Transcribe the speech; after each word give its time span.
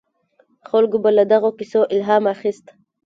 خلکو 0.69 0.97
به 1.03 1.09
له 1.17 1.23
دغو 1.31 1.49
کیسو 1.59 1.81
الهام 1.93 2.23
اخیست. 2.35 2.65